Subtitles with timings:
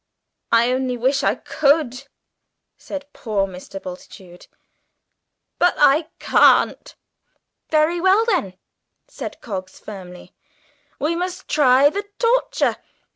[0.51, 2.07] "I only wish I could,"
[2.75, 3.79] said poor Mr.
[3.79, 4.47] Bultitude
[5.59, 6.95] "but I can't!"
[7.69, 8.57] "Very well, then,"
[9.07, 10.33] said Coggs firmly,
[10.97, 12.77] "we must try the torture.